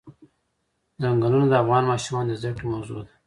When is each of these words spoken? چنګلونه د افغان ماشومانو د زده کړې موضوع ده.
چنګلونه 1.01 1.45
د 1.49 1.53
افغان 1.63 1.83
ماشومانو 1.91 2.29
د 2.29 2.33
زده 2.41 2.51
کړې 2.55 2.65
موضوع 2.73 2.99
ده. 3.05 3.11